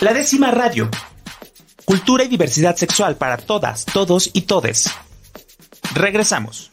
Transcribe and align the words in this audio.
La 0.00 0.14
décima 0.14 0.50
radio. 0.50 0.88
Cultura 1.84 2.24
y 2.24 2.28
diversidad 2.28 2.74
sexual 2.74 3.16
para 3.16 3.36
todas, 3.36 3.84
todos 3.84 4.30
y 4.32 4.42
todes. 4.42 4.90
Regresamos. 5.94 6.72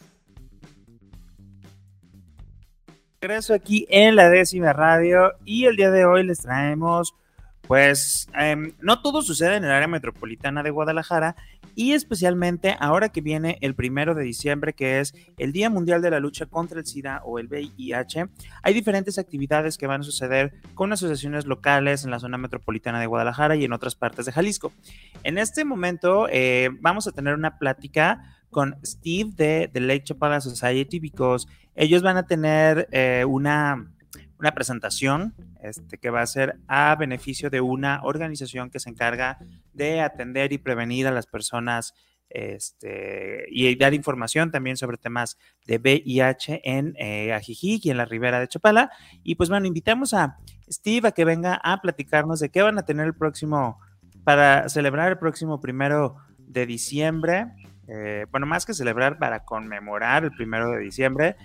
Regreso 3.20 3.52
aquí 3.52 3.86
en 3.90 4.16
la 4.16 4.30
décima 4.30 4.72
radio 4.72 5.32
y 5.44 5.66
el 5.66 5.76
día 5.76 5.90
de 5.90 6.06
hoy 6.06 6.24
les 6.24 6.38
traemos, 6.38 7.14
pues, 7.68 8.28
em, 8.32 8.72
no 8.80 9.02
todo 9.02 9.20
sucede 9.20 9.56
en 9.56 9.64
el 9.64 9.70
área 9.70 9.86
metropolitana 9.86 10.62
de 10.62 10.70
Guadalajara 10.70 11.36
y 11.74 11.92
especialmente 11.92 12.76
ahora 12.80 13.10
que 13.10 13.20
viene 13.20 13.58
el 13.60 13.74
primero 13.74 14.14
de 14.14 14.24
diciembre, 14.24 14.72
que 14.72 15.00
es 15.00 15.14
el 15.36 15.52
Día 15.52 15.68
Mundial 15.68 16.00
de 16.00 16.10
la 16.10 16.18
Lucha 16.18 16.46
contra 16.46 16.80
el 16.80 16.86
SIDA 16.86 17.20
o 17.24 17.38
el 17.38 17.46
VIH, 17.46 18.30
hay 18.62 18.74
diferentes 18.74 19.18
actividades 19.18 19.76
que 19.76 19.86
van 19.86 20.00
a 20.00 20.04
suceder 20.04 20.54
con 20.74 20.92
asociaciones 20.94 21.44
locales 21.44 22.04
en 22.04 22.10
la 22.10 22.18
zona 22.18 22.38
metropolitana 22.38 22.98
de 22.98 23.06
Guadalajara 23.06 23.54
y 23.54 23.64
en 23.64 23.74
otras 23.74 23.94
partes 23.94 24.24
de 24.24 24.32
Jalisco. 24.32 24.72
En 25.22 25.36
este 25.36 25.66
momento 25.66 26.26
eh, 26.30 26.70
vamos 26.80 27.06
a 27.06 27.12
tener 27.12 27.34
una 27.34 27.58
plática 27.58 28.38
con 28.50 28.76
Steve 28.82 29.30
de 29.36 29.70
The 29.70 29.80
Lake 29.80 30.04
Chapala 30.04 30.40
Society, 30.40 30.98
because 31.00 31.46
ellos 31.76 32.02
van 32.02 32.16
a 32.16 32.26
tener 32.26 32.88
eh, 32.92 33.26
una 33.28 33.92
una 34.38 34.52
presentación 34.52 35.34
este, 35.62 35.98
que 35.98 36.10
va 36.10 36.22
a 36.22 36.26
ser 36.26 36.58
a 36.68 36.94
beneficio 36.96 37.50
de 37.50 37.60
una 37.60 38.00
organización 38.02 38.70
que 38.70 38.80
se 38.80 38.90
encarga 38.90 39.38
de 39.72 40.00
atender 40.00 40.52
y 40.52 40.58
prevenir 40.58 41.06
a 41.06 41.10
las 41.10 41.26
personas 41.26 41.94
este, 42.30 43.46
y 43.50 43.74
dar 43.76 43.94
información 43.94 44.50
también 44.50 44.76
sobre 44.76 44.98
temas 44.98 45.38
de 45.66 45.78
VIH 45.78 46.60
en 46.64 46.94
eh, 46.98 47.32
Ajijic 47.32 47.86
y 47.86 47.90
en 47.90 47.96
la 47.96 48.04
ribera 48.04 48.38
de 48.38 48.48
Chapala. 48.48 48.90
Y 49.22 49.34
pues 49.34 49.48
bueno, 49.48 49.66
invitamos 49.66 50.14
a 50.14 50.38
Steve 50.70 51.08
a 51.08 51.12
que 51.12 51.24
venga 51.24 51.58
a 51.62 51.80
platicarnos 51.80 52.40
de 52.40 52.50
qué 52.50 52.62
van 52.62 52.78
a 52.78 52.84
tener 52.84 53.06
el 53.06 53.14
próximo, 53.14 53.78
para 54.24 54.68
celebrar 54.68 55.12
el 55.12 55.18
próximo 55.18 55.60
primero 55.60 56.16
de 56.38 56.66
diciembre. 56.66 57.46
Eh, 57.88 58.26
bueno, 58.30 58.46
más 58.46 58.66
que 58.66 58.74
celebrar, 58.74 59.18
para 59.18 59.44
conmemorar 59.44 60.24
el 60.24 60.32
primero 60.32 60.70
de 60.70 60.80
diciembre. 60.80 61.36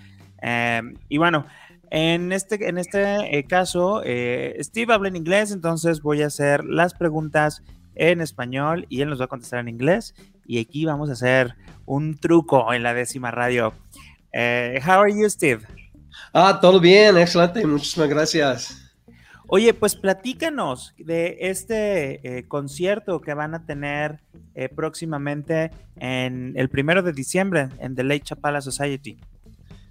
Eh, 0.42 0.82
y 1.08 1.16
bueno, 1.16 1.46
en 1.90 2.32
este, 2.32 2.68
en 2.68 2.78
este 2.78 3.38
eh, 3.38 3.44
caso, 3.44 4.02
eh, 4.04 4.56
Steve 4.60 4.92
habla 4.92 5.08
en 5.08 5.16
inglés, 5.16 5.52
entonces 5.52 6.02
voy 6.02 6.22
a 6.22 6.26
hacer 6.26 6.64
las 6.64 6.94
preguntas 6.94 7.62
en 7.94 8.20
español 8.20 8.86
y 8.88 9.00
él 9.02 9.10
nos 9.10 9.20
va 9.20 9.26
a 9.26 9.28
contestar 9.28 9.60
en 9.60 9.68
inglés. 9.68 10.14
Y 10.46 10.60
aquí 10.60 10.84
vamos 10.84 11.08
a 11.10 11.12
hacer 11.12 11.54
un 11.86 12.18
truco 12.18 12.72
en 12.72 12.82
la 12.82 12.94
décima 12.94 13.30
radio. 13.30 13.72
Eh, 14.32 14.80
how 14.84 15.00
are 15.00 15.12
you, 15.12 15.28
Steve? 15.30 15.62
Ah, 16.32 16.58
todo 16.60 16.80
bien, 16.80 17.16
excelente, 17.16 17.66
muchísimas 17.66 18.08
gracias. 18.08 18.80
Oye, 19.46 19.74
pues 19.74 19.94
platícanos 19.94 20.94
de 20.96 21.36
este 21.40 22.44
concierto 22.48 23.20
que 23.20 23.34
van 23.34 23.54
a 23.54 23.66
tener 23.66 24.20
próximamente 24.74 25.70
en 25.96 26.54
el 26.56 26.70
primero 26.70 27.02
de 27.02 27.12
diciembre 27.12 27.68
en 27.78 27.94
The 27.94 28.04
Lake 28.04 28.22
Chapala 28.24 28.62
Society. 28.62 29.18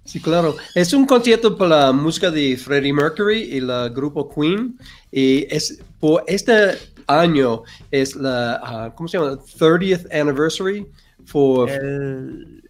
Sí, 0.04 0.20
claro. 0.20 0.56
Es 0.74 0.92
un 0.92 1.06
concierto 1.06 1.56
para 1.56 1.86
la 1.86 1.92
música 1.92 2.30
de 2.30 2.56
Freddie 2.56 2.92
Mercury 2.92 3.42
y 3.44 3.58
el 3.58 3.90
grupo 3.90 4.28
Queen. 4.28 4.78
Y 5.10 5.46
es 5.54 5.80
por 5.98 6.24
este 6.26 6.78
año 7.06 7.62
es 7.90 8.14
la, 8.16 8.60
ah, 8.62 8.92
¿cómo 8.94 9.08
se 9.08 9.18
llama? 9.18 9.38
30th 9.58 10.12
anniversary 10.12 10.86
for... 11.24 11.70
El, 11.70 12.62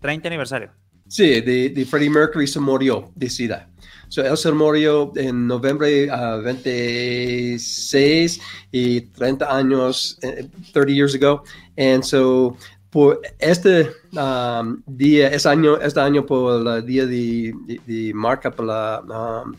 30 0.00 0.28
aniversario. 0.28 0.70
Sí, 1.08 1.40
de, 1.40 1.86
Freddie 1.88 2.10
Mercury 2.10 2.46
se 2.46 2.60
murió 2.60 3.10
de 3.14 3.30
SIDA. 3.30 3.70
So, 4.08 4.22
él 4.22 4.36
se 4.36 4.52
murió 4.52 5.10
en 5.16 5.46
noviembre 5.46 6.06
26 6.06 8.40
ah, 8.40 8.44
y 8.72 9.00
30 9.02 9.56
años, 9.56 10.18
30 10.20 10.50
eh, 10.74 10.94
years 10.94 11.14
ago. 11.14 11.44
And 11.76 12.02
so 12.02 12.56
por 12.90 13.20
este 13.38 13.90
um, 14.12 14.82
día, 14.86 15.28
este 15.28 15.48
año, 15.48 15.76
este 15.78 16.00
año 16.00 16.24
por 16.24 16.66
el 16.66 16.86
día 16.86 17.06
de, 17.06 18.12
marca 18.14 18.50
para 18.50 19.02
la 19.06 19.42
um, 19.44 19.54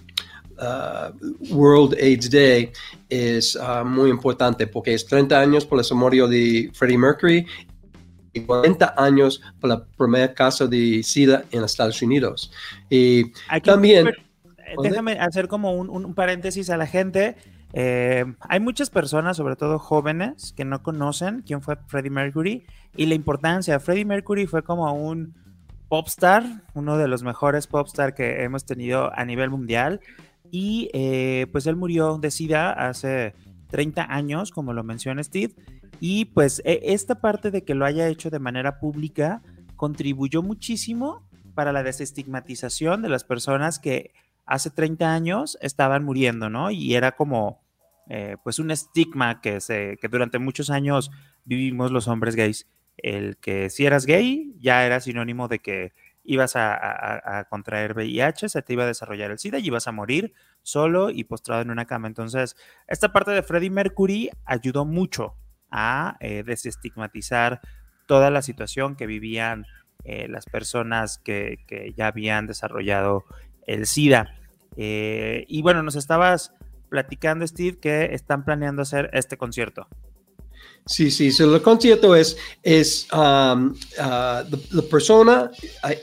uh, 0.58 1.56
World 1.56 1.96
AIDS 2.02 2.30
Day 2.30 2.72
es 3.08 3.56
uh, 3.56 3.86
muy 3.86 4.10
importante 4.10 4.66
porque 4.68 4.94
es 4.94 5.06
30 5.06 5.40
años 5.40 5.66
por 5.66 5.78
el 5.78 5.86
sumario 5.86 6.28
de 6.28 6.72
Freddie 6.74 6.98
Mercury 6.98 7.46
y 8.34 8.42
40 8.42 8.96
años 8.98 9.42
por 9.60 9.70
la 9.70 9.84
primer 9.86 10.34
caso 10.34 10.68
de 10.68 11.04
SIDA 11.04 11.44
en 11.52 11.64
Estados 11.64 12.02
Unidos. 12.02 12.52
Y 12.90 13.32
también... 13.64 14.08
Eh, 14.08 14.76
déjame 14.84 15.14
hacer 15.14 15.48
como 15.48 15.74
un, 15.74 15.90
un 15.90 16.14
paréntesis 16.14 16.70
a 16.70 16.78
la 16.78 16.86
gente. 16.86 17.36
Eh, 17.74 18.26
hay 18.42 18.60
muchas 18.60 18.90
personas, 18.90 19.38
sobre 19.38 19.56
todo 19.56 19.80
jóvenes, 19.80 20.54
que 20.56 20.66
no 20.66 20.82
conocen 20.82 21.44
quién 21.46 21.62
fue 21.62 21.78
Freddie 21.88 22.10
Mercury 22.10 22.66
y 22.96 23.06
la 23.06 23.16
importancia. 23.16 23.80
Freddie 23.80 24.06
Mercury 24.06 24.48
fue 24.48 24.64
como 24.64 24.92
un 24.94 25.36
popstar, 25.88 26.64
uno 26.74 26.98
de 26.98 27.08
los 27.08 27.24
mejores 27.24 27.68
popstar 27.68 28.14
que 28.14 28.44
hemos 28.44 28.66
tenido 28.66 29.12
a 29.14 29.26
nivel 29.26 29.50
mundial. 29.50 30.00
Y 30.52 30.90
eh, 30.94 31.48
pues 31.52 31.68
él 31.68 31.76
murió 31.76 32.18
de 32.18 32.32
SIDA 32.32 32.72
hace 32.72 33.36
30 33.70 34.06
años, 34.10 34.52
como 34.52 34.74
lo 34.74 34.84
menciona 34.84 35.24
Steve. 35.24 35.54
Y 36.00 36.26
pues 36.26 36.62
e, 36.66 36.80
esta 36.86 37.22
parte 37.22 37.52
de 37.52 37.64
que 37.64 37.76
lo 37.76 37.86
haya 37.86 38.08
hecho 38.08 38.30
de 38.30 38.40
manera 38.40 38.80
pública 38.80 39.42
contribuyó 39.76 40.42
muchísimo 40.42 41.24
para 41.54 41.72
la 41.72 41.84
desestigmatización 41.84 43.02
de 43.02 43.10
las 43.10 43.24
personas 43.24 43.80
que 43.80 44.12
hace 44.50 44.72
30 44.72 45.14
años 45.14 45.58
estaban 45.62 46.04
muriendo, 46.04 46.50
¿no? 46.50 46.72
Y 46.72 46.96
era 46.96 47.12
como, 47.12 47.62
eh, 48.10 48.36
pues, 48.44 48.58
un 48.58 48.72
estigma 48.72 49.42
que, 49.42 49.62
se, 49.62 49.98
que 50.02 50.08
durante 50.08 50.40
muchos 50.40 50.72
años 50.72 51.12
vivimos 51.46 51.92
los 51.92 52.08
hombres 52.08 52.36
gays. 52.36 52.68
El 52.98 53.38
que 53.38 53.70
si 53.70 53.86
eras 53.86 54.08
gay 54.08 54.56
ya 54.60 54.86
era 54.86 55.00
sinónimo 55.00 55.48
de 55.48 55.60
que 55.60 55.94
ibas 56.24 56.56
a, 56.56 57.46
contraer 57.50 57.94
VIH, 57.94 58.50
se 58.50 58.62
te 58.62 58.74
iba 58.74 58.84
a 58.84 58.88
desarrollar 58.88 59.32
el 59.32 59.40
SIDA 59.40 59.60
y 59.60 59.68
ibas 59.68 59.88
a 59.88 59.92
morir 59.92 60.34
solo 60.64 61.12
y 61.12 61.24
postrado 61.24 61.62
en 61.62 61.72
una 61.72 61.86
cama. 61.86 62.08
Entonces, 62.08 62.56
esta 62.88 63.14
parte 63.14 63.32
de 63.32 63.44
Freddie 63.44 63.70
Mercury 63.70 64.30
ayudó 64.46 64.84
mucho 64.84 65.36
a 65.72 66.18
eh, 66.20 66.44
desestigmatizar 66.44 67.62
toda 68.08 68.32
la 68.32 68.42
situación 68.42 68.96
que 68.96 69.06
vivían 69.06 69.66
eh, 70.04 70.28
las 70.28 70.46
personas 70.46 71.20
que, 71.20 71.60
que, 71.68 71.94
ya 71.96 72.08
habían 72.08 72.48
desarrollado 72.48 73.26
el 73.70 73.86
SIDA. 73.86 74.36
Eh, 74.76 75.46
y 75.48 75.62
bueno, 75.62 75.84
nos 75.84 75.96
estabas 75.96 76.54
platicando, 76.90 77.46
Steve, 77.46 77.78
que 77.80 78.14
están 78.14 78.44
planeando 78.44 78.82
hacer 78.82 79.10
este 79.14 79.38
concierto. 79.38 79.88
Sí, 80.86 81.12
sí, 81.12 81.30
el 81.44 81.62
concierto 81.62 82.16
es, 82.16 82.36
es 82.64 83.08
um, 83.14 83.72
uh, 83.72 84.44
la, 84.72 84.82
persona, 84.90 85.52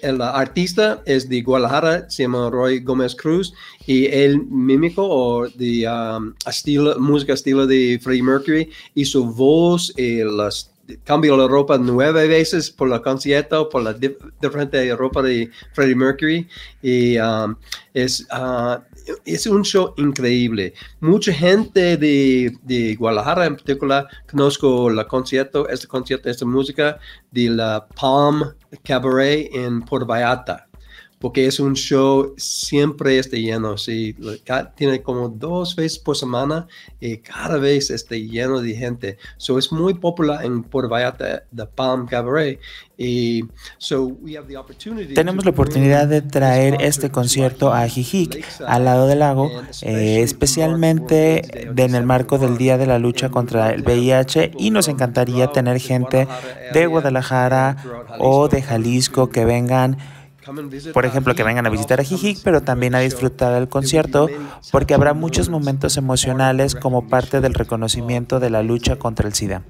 el 0.00 0.22
artista 0.22 1.02
es 1.04 1.28
de 1.28 1.42
Guadalajara, 1.42 2.08
se 2.08 2.22
llama 2.22 2.50
Roy 2.50 2.80
Gómez 2.80 3.16
Cruz, 3.16 3.52
y 3.84 4.06
el 4.06 4.44
mímico 4.46 5.02
o 5.04 5.48
de 5.48 5.88
um, 5.88 6.32
estilo, 6.46 7.00
música 7.00 7.32
estilo 7.32 7.66
de 7.66 7.98
Freddie 8.00 8.22
Mercury, 8.22 8.70
y 8.94 9.04
su 9.04 9.24
voz 9.24 9.92
y 9.96 10.22
las 10.22 10.72
cambio 11.04 11.36
la 11.36 11.46
ropa 11.46 11.78
nueve 11.78 12.26
veces 12.28 12.70
por 12.70 12.92
el 12.92 13.00
concierto, 13.02 13.68
por 13.68 13.82
la 13.82 13.92
diferente 13.92 14.94
ropa 14.94 15.22
de 15.22 15.50
Freddie 15.72 15.94
Mercury. 15.94 16.48
Y 16.82 17.18
um, 17.18 17.56
es, 17.94 18.26
uh, 18.32 18.80
es 19.24 19.46
un 19.46 19.64
show 19.64 19.94
increíble. 19.96 20.74
Mucha 21.00 21.32
gente 21.32 21.96
de, 21.96 22.56
de, 22.62 22.94
Guadalajara 22.96 23.46
en 23.46 23.56
particular 23.56 24.06
conozco 24.30 24.90
el 24.90 25.06
concierto, 25.06 25.68
este 25.68 25.86
concierto, 25.86 26.28
esta 26.28 26.44
música 26.44 26.98
de 27.30 27.50
la 27.50 27.86
Palm 28.00 28.54
Cabaret 28.84 29.48
en 29.52 29.82
Puerto 29.82 30.06
Vallarta 30.06 30.66
porque 31.18 31.46
es 31.46 31.60
un 31.60 31.74
show 31.74 32.34
siempre 32.36 33.18
está 33.18 33.36
lleno, 33.36 33.78
sí, 33.78 34.14
tiene 34.74 35.02
como 35.02 35.28
dos 35.28 35.74
veces 35.74 35.98
por 35.98 36.16
semana 36.16 36.66
y 37.00 37.16
cada 37.18 37.56
vez 37.56 37.90
está 37.90 38.16
lleno 38.16 38.60
de 38.60 38.74
gente. 38.74 39.18
So 39.38 39.58
es 39.58 39.72
muy 39.72 39.94
popular 39.94 40.44
en 40.44 40.62
Puerto 40.62 40.90
Vallarta, 40.90 41.44
The 41.54 41.66
Palm 41.66 42.06
Cabaret. 42.06 42.60
Y 42.98 43.44
so 43.76 44.04
we 44.06 44.38
have 44.38 44.48
the 44.48 44.56
opportunity 44.56 45.12
Tenemos 45.12 45.44
la 45.44 45.50
oportunidad 45.50 46.06
de 46.06 46.22
traer 46.22 46.78
este 46.80 47.10
concierto 47.10 47.72
a 47.72 47.86
Jijic, 47.86 48.42
al 48.66 48.86
lado 48.86 49.06
del 49.06 49.18
lago, 49.18 49.50
eh, 49.82 50.22
especialmente 50.22 51.68
en 51.76 51.94
el 51.94 52.04
marco 52.04 52.38
del 52.38 52.56
Día 52.56 52.78
de 52.78 52.86
la 52.86 52.98
Lucha 52.98 53.28
contra 53.28 53.70
el 53.70 53.82
VIH 53.82 54.52
y 54.58 54.70
nos 54.70 54.88
encantaría 54.88 55.48
tener 55.48 55.78
gente 55.78 56.26
de 56.72 56.86
Guadalajara 56.86 57.76
o 58.18 58.48
de 58.48 58.62
Jalisco 58.62 59.28
que 59.28 59.44
vengan 59.44 59.98
por 60.92 61.06
ejemplo, 61.06 61.34
que 61.34 61.42
vengan 61.42 61.66
a 61.66 61.70
visitar 61.70 62.00
a 62.00 62.04
Jijic, 62.04 62.38
pero 62.42 62.62
también 62.62 62.94
a 62.94 63.00
disfrutar 63.00 63.54
del 63.54 63.68
concierto, 63.68 64.28
porque 64.72 64.94
habrá 64.94 65.14
muchos 65.14 65.48
momentos 65.48 65.96
emocionales 65.96 66.74
como 66.74 67.08
parte 67.08 67.40
del 67.40 67.54
reconocimiento 67.54 68.40
de 68.40 68.50
la 68.50 68.62
lucha 68.62 68.96
contra 68.96 69.26
el 69.26 69.34
SIDA. 69.34 69.62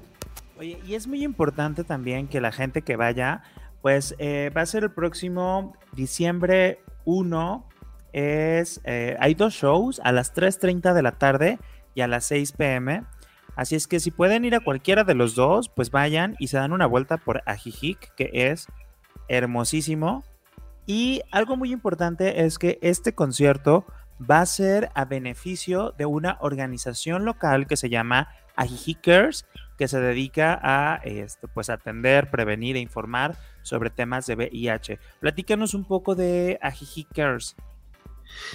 Oye, 0.59 0.79
y 0.85 0.95
es 0.95 1.07
muy 1.07 1.23
importante 1.23 1.83
también 1.83 2.27
que 2.27 2.41
la 2.41 2.51
gente 2.51 2.81
que 2.81 2.95
vaya, 2.95 3.43
pues 3.81 4.15
eh, 4.17 4.51
va 4.55 4.61
a 4.61 4.65
ser 4.65 4.83
el 4.83 4.91
próximo 4.91 5.73
diciembre 5.93 6.79
1, 7.05 7.67
es, 8.13 8.81
eh, 8.83 9.15
hay 9.19 9.35
dos 9.35 9.53
shows 9.53 10.01
a 10.03 10.11
las 10.11 10.33
3.30 10.33 10.93
de 10.93 11.01
la 11.03 11.11
tarde 11.11 11.59
y 11.93 12.01
a 12.01 12.07
las 12.07 12.25
6 12.25 12.53
pm. 12.53 13.03
Así 13.55 13.75
es 13.75 13.87
que 13.87 13.99
si 13.99 14.11
pueden 14.11 14.45
ir 14.45 14.55
a 14.55 14.59
cualquiera 14.59 15.03
de 15.03 15.15
los 15.15 15.35
dos, 15.35 15.69
pues 15.69 15.91
vayan 15.91 16.35
y 16.39 16.47
se 16.47 16.57
dan 16.57 16.71
una 16.71 16.85
vuelta 16.85 17.17
por 17.17 17.41
Ajijic, 17.45 18.13
que 18.15 18.29
es 18.33 18.67
hermosísimo. 19.27 20.23
Y 20.87 21.21
algo 21.31 21.57
muy 21.57 21.73
importante 21.73 22.45
es 22.45 22.57
que 22.57 22.79
este 22.81 23.13
concierto 23.13 23.85
va 24.19 24.39
a 24.39 24.45
ser 24.45 24.89
a 24.95 25.03
beneficio 25.03 25.93
de 25.97 26.05
una 26.05 26.37
organización 26.39 27.25
local 27.25 27.67
que 27.67 27.75
se 27.75 27.89
llama 27.89 28.29
Ajijicers, 28.55 29.45
que 29.77 29.89
se 29.89 29.99
dedica 29.99 30.57
a 30.63 31.01
este, 31.03 31.49
pues, 31.49 31.69
atender, 31.69 32.31
prevenir 32.31 32.77
e 32.77 32.79
informar 32.79 33.37
sobre 33.63 33.89
temas 33.89 34.25
de 34.27 34.35
VIH. 34.35 34.97
Platícanos 35.19 35.73
un 35.73 35.83
poco 35.83 36.15
de 36.15 36.57
Ajijicers. 36.61 37.57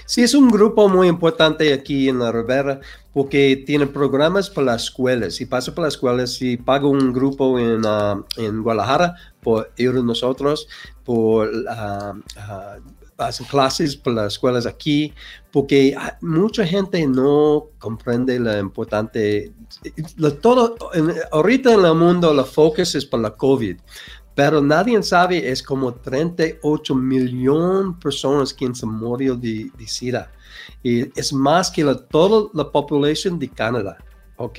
Sí, 0.07 0.23
es 0.23 0.35
un 0.35 0.49
grupo 0.49 0.89
muy 0.89 1.09
importante 1.09 1.73
aquí 1.73 2.09
en 2.09 2.19
la 2.19 2.33
Rivera 2.33 2.81
porque 3.13 3.63
tiene 3.67 3.87
programas 3.87 4.49
para 4.51 4.73
las 4.73 4.85
escuelas. 4.85 5.35
Si 5.35 5.47
pasa 5.47 5.75
por 5.75 5.85
las 5.85 5.95
escuelas, 5.95 6.35
si 6.35 6.57
paga 6.57 6.87
un 6.87 7.13
grupo 7.13 7.59
en, 7.59 7.85
uh, 7.85 8.25
en 8.37 8.63
Guadalajara 8.63 9.15
por 9.41 9.71
ir 9.77 9.95
nosotros, 9.95 10.69
por 11.05 11.49
uh, 11.49 12.21
clases 13.49 13.97
para 13.97 14.23
las 14.23 14.35
escuelas 14.35 14.67
aquí, 14.67 15.13
porque 15.53 15.95
mucha 16.21 16.67
gente 16.67 17.07
no 17.07 17.67
comprende 17.79 18.39
lo 18.39 18.59
importante. 18.59 19.53
todo, 20.41 20.77
ahorita 21.31 21.75
en 21.75 21.85
el 21.85 21.95
mundo 21.95 22.33
la 22.33 22.45
focus 22.45 22.95
es 22.95 23.05
para 23.05 23.25
la 23.25 23.31
COVID, 23.31 23.77
pero 24.34 24.62
nadie 24.62 25.02
sabe, 25.02 25.50
es 25.50 25.62
como 25.62 25.94
38 25.94 26.94
millones 26.94 27.94
de 27.94 28.02
personas 28.02 28.55
que 28.55 28.75
se 28.75 28.87
murió 28.87 29.37
de, 29.37 29.70
SIDA. 29.87 30.31
Y 30.82 31.19
es 31.19 31.32
más 31.32 31.70
que 31.70 31.84
la, 31.84 31.96
toda 31.96 32.49
la 32.55 32.70
población 32.70 33.38
de 33.38 33.49
Canadá. 33.49 33.99
¿ok? 34.37 34.58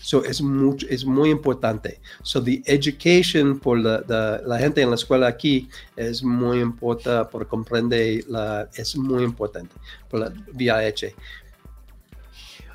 So 0.00 0.24
es, 0.24 0.42
mucho, 0.42 0.86
es 0.90 1.04
muy 1.04 1.30
importante. 1.30 2.00
So 2.22 2.42
the 2.42 2.62
education 2.66 3.58
por 3.58 3.78
la, 3.78 4.02
la, 4.44 4.58
gente 4.58 4.82
en 4.82 4.90
la 4.90 4.96
escuela 4.96 5.28
aquí 5.28 5.68
es 5.96 6.22
muy 6.22 6.60
importante, 6.60 7.30
por 7.30 7.46
comprender, 7.46 8.24
la, 8.28 8.68
es 8.74 8.96
muy 8.96 9.22
importante 9.22 9.74
por 10.08 10.20
la 10.20 10.32
VIH. 10.52 11.14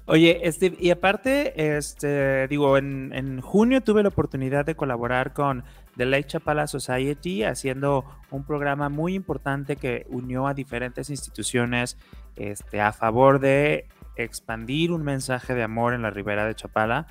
Oye, 0.09 0.39
este, 0.41 0.73
y 0.79 0.89
aparte, 0.89 1.77
este, 1.77 2.47
digo, 2.47 2.77
en, 2.77 3.11
en, 3.13 3.41
junio 3.41 3.81
tuve 3.81 4.01
la 4.03 4.09
oportunidad 4.09 4.65
de 4.65 4.73
colaborar 4.73 5.33
con 5.33 5.65
The 5.97 6.05
Lake 6.05 6.27
Chapala 6.27 6.67
Society 6.67 7.43
haciendo 7.43 8.05
un 8.31 8.45
programa 8.45 8.89
muy 8.89 9.15
importante 9.15 9.75
que 9.75 10.05
unió 10.09 10.47
a 10.47 10.53
diferentes 10.53 11.09
instituciones 11.09 11.97
este, 12.35 12.79
a 12.79 12.93
favor 12.93 13.39
de 13.39 13.87
expandir 14.15 14.91
un 14.91 15.03
mensaje 15.03 15.55
de 15.55 15.63
amor 15.63 15.93
en 15.93 16.03
la 16.03 16.11
ribera 16.11 16.45
de 16.45 16.55
Chapala. 16.55 17.07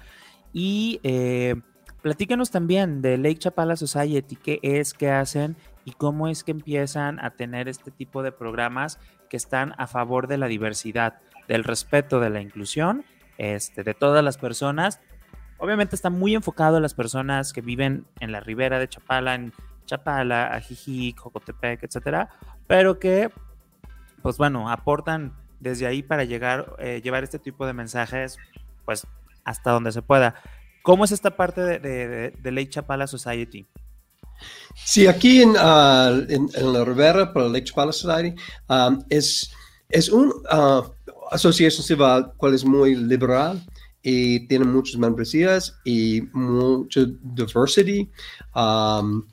Y 0.53 1.01
eh, 1.03 1.57
platícanos 2.03 2.51
también 2.51 3.03
de 3.03 3.19
Lake 3.19 3.39
Chapala 3.39 3.77
Society, 3.77 4.37
qué 4.37 4.61
es, 4.63 4.95
qué 4.95 5.11
hacen 5.11 5.57
y 5.85 5.93
cómo 5.93 6.29
es 6.29 6.45
que 6.45 6.53
empiezan 6.53 7.19
a 7.25 7.31
tener 7.31 7.69
este 7.69 7.91
tipo 7.91 8.23
de 8.23 8.33
programas 8.33 8.99
que 9.29 9.37
están 9.37 9.75
a 9.79 9.87
favor 9.87 10.29
de 10.29 10.39
la 10.39 10.47
diversidad, 10.47 11.19
del 11.49 11.65
respeto, 11.65 12.21
de 12.21 12.31
la 12.31 12.41
inclusión 12.41 13.05
este, 13.39 13.83
de 13.83 13.95
todas 13.95 14.25
las 14.25 14.39
personas. 14.39 15.01
Obviamente 15.59 15.97
está 15.97 16.11
muy 16.11 16.35
enfocado 16.35 16.77
en 16.77 16.83
las 16.83 16.95
personas 16.95 17.53
que 17.53 17.61
viven 17.61 18.07
en 18.21 18.33
la 18.33 18.41
ribera 18.41 18.79
de 18.79 18.89
Chapala, 18.89 19.35
en 19.35 19.53
Chapala, 19.87 20.49
Ajijic, 20.55 21.19
Jocotepec, 21.19 21.83
etcétera, 21.83 22.29
pero 22.67 22.99
que, 22.99 23.31
pues 24.23 24.37
bueno, 24.37 24.71
aportan 24.71 25.35
desde 25.61 25.87
ahí 25.87 26.03
para 26.03 26.25
llegar, 26.25 26.77
eh, 26.79 27.01
llevar 27.03 27.25
este 27.25 27.39
tipo 27.39 27.67
de 27.67 27.73
mensajes, 27.73 28.37
pues 28.85 29.07
hasta 29.45 29.71
donde 29.71 29.93
se 29.93 30.03
pueda. 30.03 30.35
¿Cómo 30.83 31.05
es 31.05 31.13
esta 31.13 31.37
parte 31.37 31.63
de, 31.63 31.79
de, 32.31 32.53
Lake 32.53 32.69
Chapala 32.69 33.07
Society? 33.07 33.67
Sí, 34.75 35.07
aquí 35.07 35.43
en, 35.43 35.51
uh, 35.51 36.27
en, 36.29 36.49
en, 36.55 36.73
la 36.73 36.85
Rivera 36.85 37.33
para 37.33 37.49
Lake 37.49 37.65
Chapala 37.65 37.93
Society 37.93 38.41
um, 38.69 39.03
es, 39.09 39.51
es 39.89 40.11
una 40.11 40.33
uh, 40.33 40.93
asociación 41.31 41.83
civil 41.85 42.27
cual 42.37 42.55
es 42.55 42.65
muy 42.65 42.95
liberal 42.95 43.65
y 44.09 44.47
tiene 44.47 44.65
muchas 44.65 45.01
membresías 45.01 45.75
y 45.85 46.23
mucha 46.33 47.01
diversidad. 47.25 48.07
Um, 48.55 49.25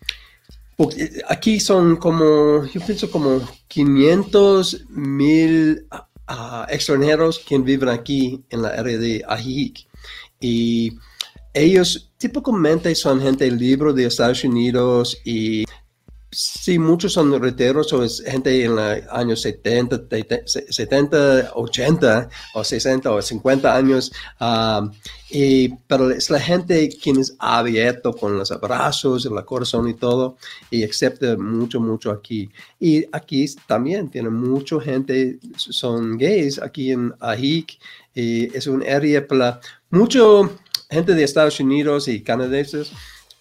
aquí 1.29 1.59
son 1.59 1.97
como, 1.97 2.65
yo 2.65 2.81
pienso 2.83 3.11
como 3.11 3.39
500 3.67 4.89
mil 4.89 5.85
extranjeros 6.69 7.37
que 7.37 7.59
viven 7.59 7.89
aquí 7.89 8.43
en 8.49 8.63
la 8.63 8.69
área 8.69 8.97
de 8.97 9.23
Ajijic. 9.27 9.87
Y 10.39 10.97
ellos 11.53 12.11
típicamente 12.17 12.95
son 12.95 13.21
gente 13.21 13.51
libre 13.51 13.93
de 13.93 14.07
Estados 14.07 14.43
Unidos 14.43 15.21
y 15.23 15.65
sí, 16.33 16.79
muchos 16.79 17.13
son 17.13 17.39
reteros 17.41 17.91
o 17.93 18.03
es 18.03 18.23
gente 18.25 18.63
en 18.63 18.75
los 18.75 18.99
años 19.11 19.41
70, 19.41 20.03
70, 20.69 21.51
80 21.53 22.29
o 22.55 22.63
60 22.63 23.11
o 23.11 23.21
50 23.21 23.75
años. 23.75 24.11
Y, 25.29 25.69
pero 25.87 26.11
es 26.11 26.29
la 26.29 26.39
gente 26.39 26.89
quien 26.89 27.19
es 27.19 27.35
abierto 27.39 28.13
con 28.13 28.37
los 28.37 28.51
abrazos, 28.51 29.25
el 29.25 29.45
corazón 29.45 29.89
y 29.89 29.95
todo, 29.95 30.37
y 30.69 30.83
acepta 30.83 31.35
mucho, 31.37 31.79
mucho 31.79 32.11
aquí. 32.11 32.49
Y 32.79 33.05
aquí 33.11 33.45
también 33.67 34.09
tiene 34.09 34.29
mucha 34.29 34.79
gente, 34.79 35.39
son 35.55 36.17
gays 36.17 36.61
aquí 36.61 36.91
en 36.91 37.13
Ajic, 37.19 37.79
y 38.13 38.55
es 38.55 38.67
un 38.67 38.83
área 38.83 39.27
para 39.27 39.59
mucha 39.89 40.19
gente 40.89 41.15
de 41.15 41.23
Estados 41.23 41.59
Unidos 41.59 42.07
y 42.07 42.21
canadienses 42.21 42.91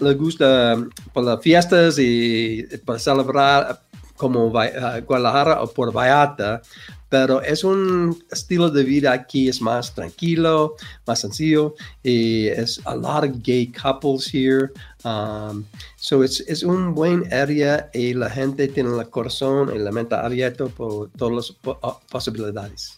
les 0.03 0.17
gusta 0.17 0.77
por 1.13 1.25
las 1.25 1.41
fiestas 1.41 1.99
y 1.99 2.65
para 2.85 2.99
celebrar 2.99 3.81
como 4.17 4.51
Guadalajara 4.51 5.63
o 5.63 5.67
por 5.73 5.93
Vallarta, 5.93 6.63
pero 7.09 7.43
es 7.43 7.63
un 7.65 8.25
estilo 8.31 8.71
de 8.71 8.85
vida 8.85 9.13
aquí, 9.13 9.49
es 9.49 9.61
más 9.61 9.95
tranquilo, 9.95 10.77
más 11.07 11.21
sencillo, 11.21 11.75
y 12.03 12.47
es 12.47 12.81
a 12.87 12.95
lot 12.95 13.25
of 13.25 13.43
gay 13.43 13.67
couples 13.67 14.33
here. 14.33 14.71
Um, 15.05 15.65
so 15.97 16.23
es, 16.23 16.41
es 16.49 16.63
un 16.63 16.95
buen 16.95 17.31
área 17.33 17.91
y 17.93 18.15
la 18.15 18.31
gente 18.31 18.69
tiene 18.69 18.97
el 18.99 19.11
corazón 19.11 19.75
y 19.75 19.79
la 19.79 19.93
mente 19.93 20.15
abierta 20.15 20.67
por 20.67 21.11
todas 21.11 21.53
las 21.65 21.97
posibilidades. 22.11 22.97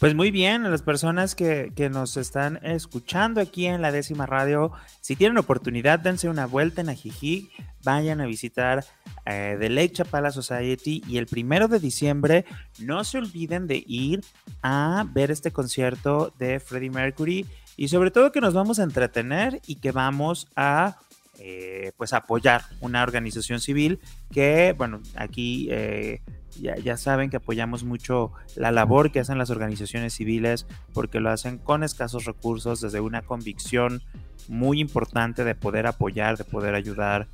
Pues 0.00 0.14
muy 0.14 0.32
bien, 0.32 0.66
a 0.66 0.70
las 0.70 0.82
personas 0.82 1.36
que, 1.36 1.72
nos 1.90 2.16
están 2.16 2.58
escuchando 2.64 3.40
aquí 3.40 3.66
en 3.66 3.80
la 3.80 3.92
décima 3.92 4.26
radio, 4.26 4.72
si 5.00 5.14
tienen 5.14 5.38
oportunidad, 5.38 6.00
dense 6.00 6.28
una 6.28 6.46
vuelta 6.46 6.80
en 6.80 6.88
Ajijic, 6.88 7.50
vayan 7.84 8.20
a 8.20 8.26
visitar 8.26 8.84
eh, 9.24 9.56
The 9.58 9.70
Lake 9.70 9.92
Chapala 9.92 10.32
Society 10.32 11.02
y 11.06 11.18
el 11.18 11.26
primero 11.26 11.68
de 11.68 11.78
diciembre 11.78 12.44
no 12.80 13.04
se 13.04 13.18
olviden 13.18 13.68
de 13.68 13.84
ir 13.86 14.22
a 14.62 15.06
ver 15.12 15.30
este 15.30 15.52
concierto 15.52 16.34
de 16.38 16.58
Freddie 16.58 16.90
Mercury 16.90 17.46
y 17.76 17.88
sobre 17.88 18.10
todo 18.10 18.32
que 18.32 18.40
nos 18.40 18.52
vamos 18.52 18.80
a 18.80 18.82
entretener 18.82 19.60
y 19.66 19.76
que 19.76 19.92
vamos 19.92 20.48
a 20.56 20.98
eh, 21.38 21.92
pues 21.96 22.12
apoyar 22.12 22.62
una 22.80 23.02
organización 23.02 23.60
civil 23.60 24.00
que, 24.32 24.74
bueno, 24.76 25.00
aquí 25.16 25.68
eh, 25.70 26.20
ya, 26.60 26.96
saben 26.96 27.30
que 27.30 27.38
apoyamos 27.38 27.84
mucho 27.84 28.32
la 28.56 28.70
labor 28.70 29.10
que 29.10 29.20
hacen 29.20 29.38
las 29.38 29.50
organizaciones 29.50 30.14
civiles 30.14 30.66
porque 30.92 31.20
lo 31.20 31.30
hacen 31.30 31.58
con 31.58 31.82
escasos 31.82 32.24
recursos, 32.24 32.80
desde 32.80 33.00
una 33.00 33.22
convicción 33.22 34.02
muy 34.48 34.80
importante 34.80 35.44
de 35.44 35.54
poder 35.54 35.86
apoyar, 35.86 36.36
de 36.36 36.44
poder 36.44 36.74
ayudar 36.74 37.28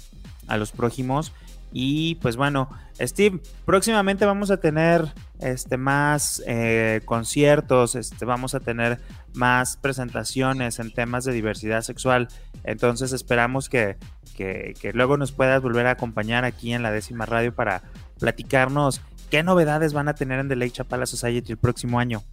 a 0.47 0.57
los 0.57 0.73
prójimos. 0.73 1.33
Y 1.73 2.17
pues 2.17 2.37
bueno, 2.37 2.69
Steve, 2.99 3.41
próximamente 3.65 4.27
vamos 4.27 4.51
a 4.51 4.57
tener 4.57 5.07
este, 5.39 5.77
más 5.77 6.43
eh, 6.47 7.01
conciertos, 7.05 7.95
este, 7.95 8.25
vamos 8.25 8.55
a 8.55 8.61
tener 8.61 9.01
más 9.35 9.77
presentaciones 9.77 10.81
en 10.81 10.93
temas 10.93 11.25
de 11.25 11.33
diversidad 11.33 11.83
sexual. 11.83 12.29
Entonces 12.65 13.13
esperamos 13.13 13.69
que, 13.69 13.97
que, 14.37 14.75
que 14.81 14.93
luego 14.93 15.17
nos 15.17 15.31
puedas 15.31 15.63
volver 15.63 15.87
a 15.87 15.93
acompañar 15.93 16.45
aquí 16.45 16.73
en 16.73 16.83
la 16.83 16.91
décima 16.91 17.25
radio 17.25 17.55
para 17.55 17.83
platicarnos 18.19 19.01
¿Qué 19.31 19.45
novedades 19.45 19.93
van 19.93 20.09
a 20.09 20.15
tener 20.15 20.41
en 20.41 20.49
The 20.49 20.57
Lake 20.57 20.73
Chapala 20.73 21.07
Society 21.07 21.53
el 21.53 21.59
próximo 21.59 22.01
año? 22.01 22.25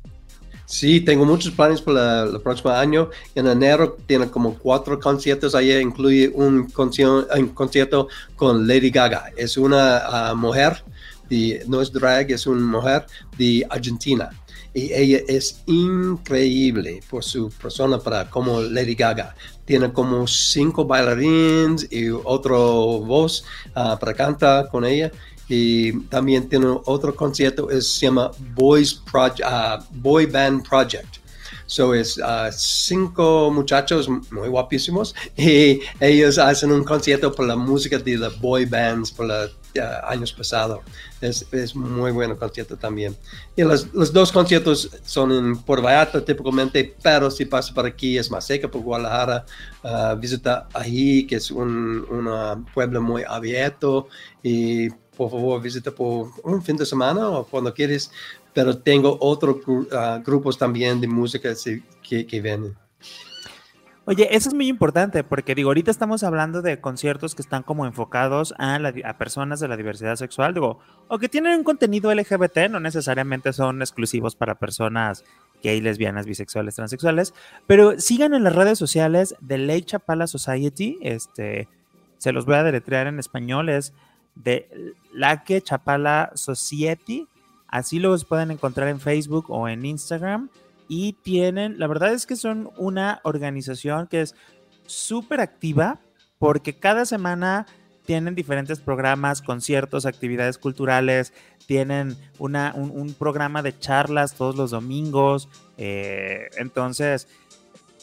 Sí, 0.66 1.00
tengo 1.00 1.26
muchos 1.26 1.54
planes 1.54 1.80
para 1.80 2.24
el 2.24 2.42
próximo 2.42 2.72
año. 2.72 3.10
En 3.36 3.48
enero 3.48 3.98
tiene 4.06 4.30
como 4.30 4.58
cuatro 4.58 5.00
conciertos. 5.00 5.54
Ahí 5.54 5.72
incluye 5.78 6.30
un 6.34 6.68
concierto, 6.72 8.08
con 8.36 8.68
Lady 8.68 8.90
Gaga. 8.90 9.32
Es 9.38 9.58
una 9.58 10.00
ah, 10.00 10.34
mujer, 10.34 10.84
de, 11.30 11.64
no 11.68 11.82
es 11.82 11.94
drag, 11.94 12.32
es 12.32 12.48
una 12.48 12.66
mujer 12.66 13.06
de 13.38 13.66
Argentina. 13.70 14.30
Y 14.74 14.92
ella 14.92 15.20
es 15.28 15.62
increíble 15.68 17.02
por 17.10 17.24
su 17.24 17.50
persona 17.50 18.00
para 18.00 18.30
como 18.30 18.60
Lady 18.60 18.96
Gaga. 18.96 19.36
Tiene 19.66 19.94
como 19.94 20.28
cinco 20.28 20.84
bailarines 20.84 21.88
y 21.92 22.10
otro 22.10 23.00
voz 23.00 23.46
ah, 23.76 23.98
para 24.00 24.14
cantar 24.16 24.68
con 24.70 24.84
ella 24.84 25.12
y 25.48 26.00
también 26.08 26.50
tiene 26.50 26.68
otro 26.86 27.16
concierto, 27.16 27.70
es, 27.70 27.94
se 27.94 28.08
llama 28.08 28.32
Boys 28.56 28.94
Project, 28.94 29.42
uh, 29.42 29.84
Boy 30.00 30.26
Band 30.26 30.68
Project. 30.68 31.20
So 31.68 31.94
es 31.94 32.18
uh, 32.18 32.50
cinco 32.52 33.52
muchachos 33.52 34.08
muy 34.08 34.48
guapísimos 34.48 35.14
y 35.38 35.82
ellos 36.00 36.38
hacen 36.38 36.72
un 36.72 36.84
concierto 36.84 37.32
por 37.34 37.46
la 37.46 37.58
música 37.58 37.98
de 37.98 38.18
las 38.18 38.40
boy 38.40 38.66
bands 38.66 39.12
por 39.12 39.28
los 39.28 39.52
uh, 39.52 40.06
años 40.08 40.32
pasados. 40.32 40.80
Es, 41.20 41.46
es, 41.52 41.76
muy 41.76 42.12
bueno 42.12 42.38
concierto 42.38 42.78
también. 42.78 43.18
Y 43.56 43.64
los, 43.64 43.94
los, 43.94 44.14
dos 44.14 44.32
conciertos 44.32 44.90
son 45.04 45.32
en 45.34 45.58
Puerto 45.58 45.84
Vallarta 45.84 46.24
típicamente, 46.24 46.96
pero 47.04 47.30
si 47.30 47.44
pasa 47.44 47.74
por 47.74 47.86
aquí 47.86 48.18
es 48.18 48.32
más 48.32 48.46
seca 48.46 48.70
por 48.72 48.82
Guadalajara. 48.82 49.46
Uh, 49.84 50.16
visita 50.18 50.70
ahí, 50.74 51.28
que 51.28 51.36
es 51.36 51.52
un, 51.52 52.06
un 52.10 52.66
pueblo 52.74 53.02
muy 53.02 53.24
abierto 53.28 54.08
y 54.42 54.90
por 55.18 55.32
favor 55.32 55.62
visita 55.62 55.92
por 55.92 56.30
un 56.44 56.62
fin 56.62 56.78
de 56.78 56.86
semana 56.86 57.30
o 57.30 57.46
cuando 57.46 57.74
quieres, 57.74 58.12
pero 58.54 58.78
tengo 58.78 59.18
otros 59.20 59.58
uh, 59.68 60.22
grupos 60.24 60.58
también 60.58 61.02
de 61.02 61.08
música 61.08 61.54
que, 62.04 62.26
que 62.28 62.42
vienen. 62.42 62.76
Oye, 64.10 64.34
eso 64.34 64.48
es 64.48 64.56
muy 64.56 64.70
importante 64.70 65.22
porque 65.26 65.54
digo, 65.54 65.70
ahorita 65.70 65.92
estamos 65.92 66.24
hablando 66.24 66.62
de 66.62 66.80
conciertos 66.80 67.36
que 67.36 67.42
están 67.42 67.64
como 67.64 67.86
enfocados 67.86 68.54
a, 68.58 68.80
la, 68.80 68.94
a, 69.04 69.18
personas 69.18 69.60
de 69.60 69.68
la 69.68 69.76
diversidad 69.76 70.16
sexual, 70.16 70.54
digo, 70.54 70.80
o 71.10 71.20
que 71.20 71.28
tienen 71.28 71.58
un 71.58 71.66
contenido 71.66 72.14
LGBT, 72.14 72.70
no 72.70 72.80
necesariamente 72.80 73.52
son 73.52 73.82
exclusivos 73.82 74.34
para 74.34 74.56
personas 74.56 75.26
gay, 75.62 75.82
lesbianas, 75.82 76.26
bisexuales, 76.26 76.76
transexuales, 76.76 77.34
pero 77.66 78.00
sigan 78.00 78.34
en 78.34 78.46
las 78.46 78.56
redes 78.56 78.80
sociales 78.80 79.36
de 79.42 79.58
Ley 79.58 79.82
Chapala 79.82 80.28
Society, 80.28 80.98
este, 81.02 81.68
se 82.18 82.32
los 82.32 82.46
voy 82.46 82.56
a 82.56 82.64
deletrear 82.64 83.08
en 83.08 83.20
español, 83.20 83.68
es 83.68 83.94
de 84.44 84.94
Laque 85.14 85.62
Chapala 85.62 86.32
Society. 86.36 87.28
Así 87.68 88.00
los 88.00 88.26
pueden 88.26 88.52
encontrar 88.52 88.88
en 88.88 89.00
Facebook 89.00 89.46
o 89.50 89.68
en 89.68 89.86
Instagram. 89.86 90.50
Y 90.88 91.14
tienen, 91.14 91.80
la 91.80 91.88
verdad 91.88 92.14
es 92.14 92.26
que 92.26 92.36
son 92.36 92.70
una 92.78 93.20
organización 93.24 94.08
que 94.08 94.22
es 94.22 94.36
súper 94.86 95.42
activa 95.42 96.00
porque 96.40 96.78
cada 96.80 97.06
semana 97.06 97.66
tienen 98.06 98.36
diferentes 98.36 98.80
programas, 98.80 99.42
conciertos, 99.42 100.06
actividades 100.06 100.58
culturales, 100.58 101.34
tienen 101.66 102.16
una, 102.40 102.74
un, 102.74 103.14
programa 103.14 103.62
de 103.62 103.78
charlas 103.78 104.34
todos 104.34 104.56
los 104.56 104.72
domingos. 104.72 105.50
Eh, 105.78 106.48
entonces, 106.58 107.28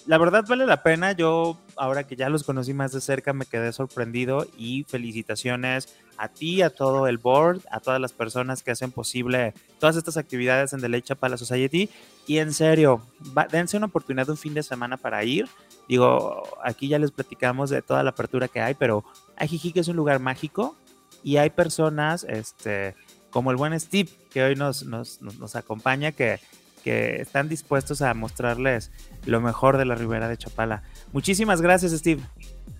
la 0.06 0.18
verdad 0.18 0.44
vale 0.48 0.66
la 0.66 0.82
pena. 0.82 1.12
Yo, 1.12 1.58
ahora 1.76 2.04
que 2.04 2.16
ya 2.16 2.28
los 2.28 2.44
conocí 2.44 2.74
más 2.74 2.92
de 2.92 3.00
cerca, 3.00 3.32
me 3.32 3.46
quedé 3.46 3.72
sorprendido 3.72 4.46
y 4.56 4.84
felicitaciones 4.84 5.88
a 6.16 6.28
ti, 6.28 6.62
a 6.62 6.70
todo 6.70 7.08
el 7.08 7.18
board, 7.18 7.60
a 7.70 7.80
todas 7.80 8.00
las 8.00 8.12
personas 8.12 8.62
que 8.62 8.70
hacen 8.70 8.92
posible 8.92 9.54
todas 9.80 9.96
estas 9.96 10.16
actividades 10.16 10.72
en 10.72 10.80
The 10.80 10.88
Late 10.88 11.02
Chapala 11.02 11.36
Society. 11.36 11.90
Y 12.26 12.38
en 12.38 12.52
serio, 12.52 13.02
dense 13.50 13.76
una 13.76 13.86
oportunidad 13.86 14.28
un 14.28 14.36
fin 14.36 14.54
de 14.54 14.62
semana 14.62 14.96
para 14.96 15.24
ir. 15.24 15.48
Digo, 15.88 16.42
aquí 16.62 16.88
ya 16.88 16.98
les 16.98 17.10
platicamos 17.10 17.70
de 17.70 17.82
toda 17.82 18.02
la 18.02 18.10
apertura 18.10 18.48
que 18.48 18.60
hay, 18.60 18.74
pero 18.74 19.04
Ajijic 19.36 19.76
es 19.78 19.88
un 19.88 19.96
lugar 19.96 20.20
mágico 20.20 20.76
y 21.22 21.36
hay 21.38 21.50
personas, 21.50 22.24
este, 22.24 22.94
como 23.30 23.50
el 23.50 23.56
buen 23.56 23.78
Steve, 23.78 24.10
que 24.30 24.42
hoy 24.42 24.54
nos, 24.54 24.84
nos, 24.84 25.20
nos 25.20 25.56
acompaña, 25.56 26.12
que 26.12 26.40
que 26.84 27.22
están 27.22 27.48
dispuestos 27.48 28.02
a 28.02 28.12
mostrarles 28.12 28.90
lo 29.24 29.40
mejor 29.40 29.78
de 29.78 29.86
la 29.86 29.94
Ribera 29.94 30.28
de 30.28 30.36
Chapala. 30.36 30.82
Muchísimas 31.12 31.62
gracias, 31.62 31.92
Steve. 31.92 32.20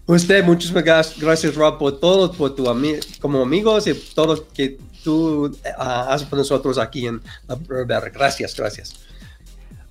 Usted, 0.06 0.44
muchísimas 0.44 0.84
gracias, 0.84 1.54
Rob, 1.54 1.78
por 1.78 1.98
todo, 1.98 2.30
por 2.30 2.54
tu 2.54 2.68
amigo, 2.68 2.98
como 3.20 3.40
amigos 3.40 3.86
y 3.86 3.94
todo 3.94 4.46
que 4.52 4.78
tú 5.02 5.46
uh, 5.46 5.50
haces 5.78 6.28
por 6.28 6.38
nosotros 6.38 6.76
aquí 6.76 7.06
en 7.06 7.22
la 7.48 7.56
Ribera. 7.66 8.10
Gracias, 8.10 8.54
gracias. 8.54 8.94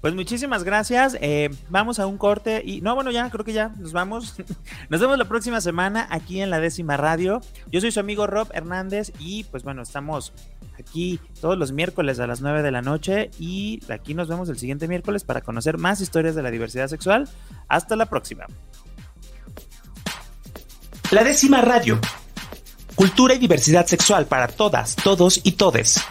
Pues 0.03 0.15
muchísimas 0.15 0.65
gracias. 0.65 1.17
Eh, 1.21 1.49
vamos 1.69 1.97
a 1.97 2.07
un 2.07 2.17
corte 2.17 2.61
y 2.65 2.81
no, 2.81 2.93
bueno, 2.93 3.09
ya 3.09 3.29
creo 3.29 3.45
que 3.45 3.53
ya 3.53 3.69
nos 3.79 3.93
vamos. 3.93 4.35
Nos 4.89 4.99
vemos 4.99 5.17
la 5.17 5.23
próxima 5.23 5.61
semana 5.61 6.09
aquí 6.09 6.41
en 6.41 6.49
la 6.49 6.59
décima 6.59 6.97
radio. 6.97 7.39
Yo 7.71 7.79
soy 7.79 7.89
su 7.93 8.01
amigo 8.01 8.27
Rob 8.27 8.49
Hernández 8.53 9.13
y 9.17 9.45
pues 9.45 9.63
bueno, 9.63 9.81
estamos 9.81 10.33
aquí 10.77 11.21
todos 11.39 11.57
los 11.57 11.71
miércoles 11.71 12.19
a 12.19 12.27
las 12.27 12.41
9 12.41 12.63
de 12.63 12.71
la 12.71 12.81
noche 12.81 13.31
y 13.39 13.79
aquí 13.87 14.13
nos 14.13 14.27
vemos 14.27 14.49
el 14.49 14.57
siguiente 14.57 14.89
miércoles 14.89 15.23
para 15.23 15.39
conocer 15.39 15.77
más 15.77 16.01
historias 16.01 16.35
de 16.35 16.43
la 16.43 16.51
diversidad 16.51 16.89
sexual. 16.89 17.29
Hasta 17.69 17.95
la 17.95 18.07
próxima. 18.07 18.45
La 21.11 21.23
décima 21.23 21.61
radio. 21.61 21.97
Cultura 22.95 23.35
y 23.35 23.37
diversidad 23.37 23.85
sexual 23.85 24.25
para 24.25 24.49
todas, 24.49 24.97
todos 24.97 25.39
y 25.45 25.53
todes. 25.53 26.03